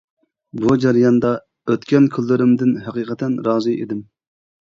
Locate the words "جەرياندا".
0.85-1.33